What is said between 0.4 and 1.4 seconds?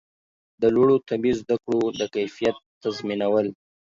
د لوړو طبي